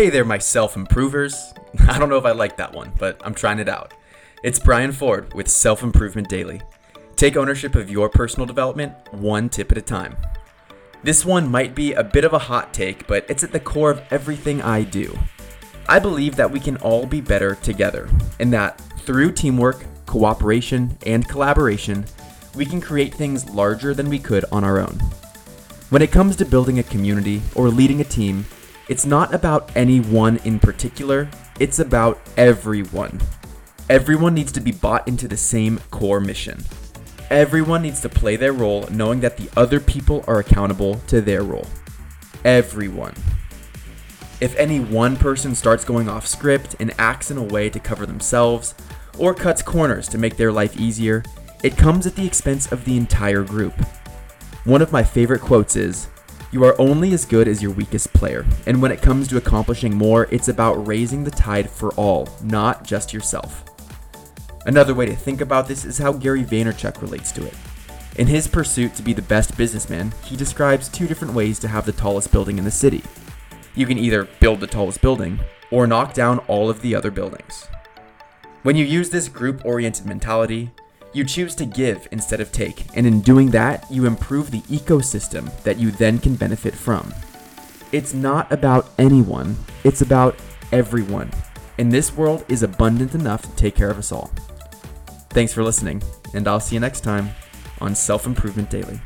Hey 0.00 0.08
there, 0.08 0.24
my 0.24 0.38
self 0.38 0.76
improvers. 0.76 1.52
I 1.86 1.98
don't 1.98 2.08
know 2.08 2.16
if 2.16 2.24
I 2.24 2.32
like 2.32 2.56
that 2.56 2.72
one, 2.72 2.90
but 2.98 3.20
I'm 3.22 3.34
trying 3.34 3.58
it 3.58 3.68
out. 3.68 3.92
It's 4.42 4.58
Brian 4.58 4.92
Ford 4.92 5.34
with 5.34 5.46
Self 5.46 5.82
Improvement 5.82 6.26
Daily. 6.26 6.62
Take 7.16 7.36
ownership 7.36 7.74
of 7.74 7.90
your 7.90 8.08
personal 8.08 8.46
development 8.46 8.94
one 9.12 9.50
tip 9.50 9.70
at 9.70 9.76
a 9.76 9.82
time. 9.82 10.16
This 11.02 11.26
one 11.26 11.50
might 11.50 11.74
be 11.74 11.92
a 11.92 12.02
bit 12.02 12.24
of 12.24 12.32
a 12.32 12.38
hot 12.38 12.72
take, 12.72 13.06
but 13.06 13.26
it's 13.28 13.44
at 13.44 13.52
the 13.52 13.60
core 13.60 13.90
of 13.90 14.00
everything 14.10 14.62
I 14.62 14.84
do. 14.84 15.18
I 15.86 15.98
believe 15.98 16.34
that 16.36 16.50
we 16.50 16.60
can 16.60 16.78
all 16.78 17.04
be 17.04 17.20
better 17.20 17.56
together, 17.56 18.08
and 18.38 18.50
that 18.54 18.80
through 19.00 19.32
teamwork, 19.32 19.84
cooperation, 20.06 20.96
and 21.04 21.28
collaboration, 21.28 22.06
we 22.54 22.64
can 22.64 22.80
create 22.80 23.12
things 23.12 23.50
larger 23.50 23.92
than 23.92 24.08
we 24.08 24.18
could 24.18 24.46
on 24.50 24.64
our 24.64 24.78
own. 24.78 24.98
When 25.90 26.00
it 26.00 26.10
comes 26.10 26.36
to 26.36 26.46
building 26.46 26.78
a 26.78 26.84
community 26.84 27.42
or 27.54 27.68
leading 27.68 28.00
a 28.00 28.04
team, 28.04 28.46
it's 28.90 29.06
not 29.06 29.32
about 29.32 29.70
anyone 29.76 30.38
in 30.38 30.58
particular, 30.58 31.30
it's 31.60 31.78
about 31.78 32.20
everyone. 32.36 33.20
Everyone 33.88 34.34
needs 34.34 34.50
to 34.50 34.60
be 34.60 34.72
bought 34.72 35.06
into 35.06 35.28
the 35.28 35.36
same 35.36 35.78
core 35.92 36.18
mission. 36.18 36.64
Everyone 37.30 37.82
needs 37.82 38.00
to 38.00 38.08
play 38.08 38.34
their 38.34 38.52
role 38.52 38.88
knowing 38.90 39.20
that 39.20 39.36
the 39.36 39.48
other 39.56 39.78
people 39.78 40.24
are 40.26 40.40
accountable 40.40 40.96
to 41.06 41.20
their 41.20 41.44
role. 41.44 41.68
Everyone. 42.44 43.14
If 44.40 44.56
any 44.56 44.80
one 44.80 45.16
person 45.16 45.54
starts 45.54 45.84
going 45.84 46.08
off 46.08 46.26
script 46.26 46.74
and 46.80 46.92
acts 46.98 47.30
in 47.30 47.38
a 47.38 47.44
way 47.44 47.70
to 47.70 47.78
cover 47.78 48.06
themselves, 48.06 48.74
or 49.16 49.34
cuts 49.34 49.62
corners 49.62 50.08
to 50.08 50.18
make 50.18 50.36
their 50.36 50.50
life 50.50 50.76
easier, 50.76 51.22
it 51.62 51.76
comes 51.76 52.08
at 52.08 52.16
the 52.16 52.26
expense 52.26 52.72
of 52.72 52.84
the 52.84 52.96
entire 52.96 53.44
group. 53.44 53.74
One 54.64 54.82
of 54.82 54.90
my 54.90 55.04
favorite 55.04 55.42
quotes 55.42 55.76
is 55.76 56.08
You 56.52 56.64
are 56.64 56.80
only 56.80 57.12
as 57.12 57.24
good 57.24 57.46
as 57.46 57.62
your 57.62 57.70
weakest 57.70 58.12
player, 58.12 58.44
and 58.66 58.82
when 58.82 58.90
it 58.90 59.00
comes 59.00 59.28
to 59.28 59.36
accomplishing 59.36 59.94
more, 59.94 60.26
it's 60.32 60.48
about 60.48 60.84
raising 60.84 61.22
the 61.22 61.30
tide 61.30 61.70
for 61.70 61.94
all, 61.94 62.28
not 62.42 62.82
just 62.82 63.12
yourself. 63.12 63.64
Another 64.66 64.92
way 64.92 65.06
to 65.06 65.14
think 65.14 65.40
about 65.40 65.68
this 65.68 65.84
is 65.84 65.98
how 65.98 66.12
Gary 66.12 66.42
Vaynerchuk 66.42 67.00
relates 67.02 67.30
to 67.32 67.46
it. 67.46 67.54
In 68.16 68.26
his 68.26 68.48
pursuit 68.48 68.96
to 68.96 69.02
be 69.02 69.12
the 69.12 69.22
best 69.22 69.56
businessman, 69.56 70.12
he 70.24 70.36
describes 70.36 70.88
two 70.88 71.06
different 71.06 71.34
ways 71.34 71.60
to 71.60 71.68
have 71.68 71.86
the 71.86 71.92
tallest 71.92 72.32
building 72.32 72.58
in 72.58 72.64
the 72.64 72.70
city. 72.70 73.04
You 73.76 73.86
can 73.86 73.96
either 73.96 74.28
build 74.40 74.58
the 74.58 74.66
tallest 74.66 75.00
building, 75.00 75.38
or 75.70 75.86
knock 75.86 76.14
down 76.14 76.40
all 76.40 76.68
of 76.68 76.82
the 76.82 76.96
other 76.96 77.12
buildings. 77.12 77.68
When 78.64 78.74
you 78.74 78.84
use 78.84 79.08
this 79.08 79.28
group 79.28 79.64
oriented 79.64 80.04
mentality, 80.04 80.72
you 81.12 81.24
choose 81.24 81.54
to 81.56 81.66
give 81.66 82.06
instead 82.12 82.40
of 82.40 82.52
take, 82.52 82.86
and 82.94 83.06
in 83.06 83.20
doing 83.20 83.50
that, 83.50 83.90
you 83.90 84.06
improve 84.06 84.50
the 84.50 84.60
ecosystem 84.62 85.50
that 85.62 85.78
you 85.78 85.90
then 85.90 86.18
can 86.18 86.36
benefit 86.36 86.74
from. 86.74 87.12
It's 87.92 88.14
not 88.14 88.50
about 88.52 88.90
anyone, 88.98 89.56
it's 89.82 90.02
about 90.02 90.36
everyone, 90.72 91.30
and 91.78 91.90
this 91.90 92.14
world 92.14 92.44
is 92.48 92.62
abundant 92.62 93.14
enough 93.14 93.42
to 93.42 93.56
take 93.56 93.74
care 93.74 93.90
of 93.90 93.98
us 93.98 94.12
all. 94.12 94.30
Thanks 95.30 95.52
for 95.52 95.64
listening, 95.64 96.02
and 96.34 96.46
I'll 96.46 96.60
see 96.60 96.76
you 96.76 96.80
next 96.80 97.00
time 97.00 97.30
on 97.80 97.94
Self 97.94 98.26
Improvement 98.26 98.70
Daily. 98.70 99.00